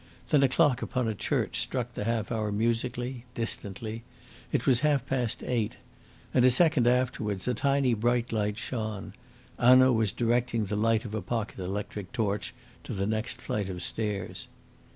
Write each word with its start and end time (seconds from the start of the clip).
Then 0.29 0.41
a 0.41 0.47
clock 0.49 0.81
upon 0.81 1.07
a 1.07 1.13
church 1.13 1.59
struck 1.59 1.93
the 1.93 2.05
half 2.05 2.31
hour 2.31 2.51
musically, 2.51 3.25
distantly. 3.35 4.01
It 4.51 4.65
was 4.65 4.79
half 4.79 5.05
past 5.05 5.43
eight. 5.43 5.77
And 6.33 6.43
a 6.43 6.49
second 6.49 6.87
afterwards 6.87 7.47
a 7.47 7.53
tiny 7.53 7.93
bright 7.93 8.31
light 8.33 8.57
shone. 8.57 9.13
Hanaud 9.59 9.91
was 9.93 10.11
directing 10.11 10.65
the 10.65 10.75
light 10.75 11.05
of 11.05 11.13
a 11.13 11.21
pocket 11.21 11.59
electric 11.59 12.11
torch 12.13 12.51
to 12.83 12.93
the 12.95 13.05
next 13.05 13.39
flight 13.41 13.69
of 13.69 13.83
stairs. 13.83 14.47